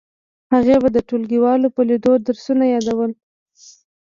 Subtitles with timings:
[0.53, 3.11] هغې به د ټولګیوالو په لیدو درسونه یادول